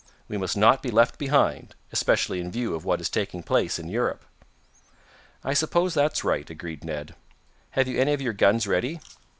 We 0.27 0.35
must 0.35 0.57
not 0.57 0.81
be 0.81 0.89
left 0.89 1.19
behind, 1.19 1.75
especially 1.91 2.39
in 2.39 2.51
view 2.51 2.73
of 2.73 2.83
what 2.83 2.99
is 2.99 3.07
taking 3.07 3.43
place 3.43 3.77
in 3.77 3.87
Europe." 3.87 4.25
"I 5.43 5.53
suppose 5.53 5.93
that's 5.93 6.23
right," 6.23 6.49
agreed 6.49 6.83
Ned. 6.83 7.13
"Have 7.77 7.87
you 7.87 7.99
any 7.99 8.11
of 8.13 8.19
your 8.21 8.33
guns 8.33 8.65
ready?" 8.65 8.99